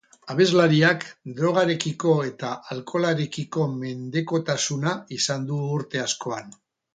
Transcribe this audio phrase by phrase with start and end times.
[0.33, 1.03] Abeslariak
[1.39, 6.51] drogarekiko eta alkoholarekiko mendekotasuna izan du urte askoan.